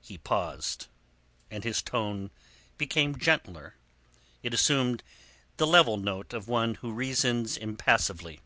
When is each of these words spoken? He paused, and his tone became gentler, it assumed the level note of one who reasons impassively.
He 0.00 0.16
paused, 0.16 0.86
and 1.50 1.64
his 1.64 1.82
tone 1.82 2.30
became 2.78 3.18
gentler, 3.18 3.74
it 4.40 4.54
assumed 4.54 5.02
the 5.56 5.66
level 5.66 5.96
note 5.96 6.32
of 6.32 6.46
one 6.46 6.76
who 6.76 6.92
reasons 6.92 7.56
impassively. 7.56 8.38